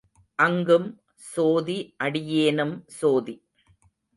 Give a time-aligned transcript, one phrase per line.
[0.39, 0.87] அங்கும்
[1.15, 3.35] சோதி அடியேனும் சோதி.